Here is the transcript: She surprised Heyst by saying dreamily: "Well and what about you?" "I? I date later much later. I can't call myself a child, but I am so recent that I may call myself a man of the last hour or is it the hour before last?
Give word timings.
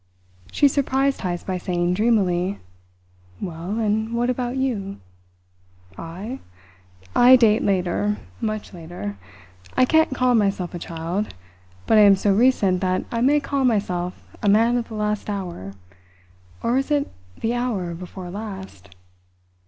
She 0.51 0.67
surprised 0.67 1.21
Heyst 1.21 1.45
by 1.45 1.59
saying 1.59 1.93
dreamily: 1.93 2.57
"Well 3.39 3.77
and 3.77 4.13
what 4.15 4.31
about 4.31 4.57
you?" 4.57 4.99
"I? 5.95 6.39
I 7.15 7.35
date 7.35 7.61
later 7.61 8.17
much 8.41 8.73
later. 8.73 9.19
I 9.77 9.85
can't 9.85 10.15
call 10.15 10.33
myself 10.33 10.73
a 10.73 10.79
child, 10.79 11.35
but 11.85 11.99
I 11.99 12.01
am 12.01 12.15
so 12.15 12.33
recent 12.33 12.81
that 12.81 13.05
I 13.11 13.21
may 13.21 13.39
call 13.39 13.63
myself 13.63 14.23
a 14.41 14.49
man 14.49 14.75
of 14.75 14.87
the 14.87 14.95
last 14.95 15.29
hour 15.29 15.73
or 16.63 16.79
is 16.79 16.89
it 16.89 17.07
the 17.39 17.53
hour 17.53 17.93
before 17.93 18.31
last? 18.31 18.95